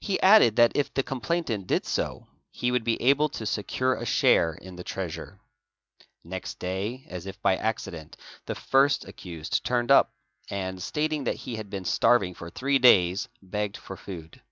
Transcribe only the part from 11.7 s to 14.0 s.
been starving for three days, begged for